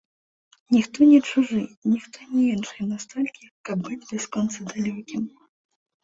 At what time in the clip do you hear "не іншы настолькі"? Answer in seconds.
2.37-3.43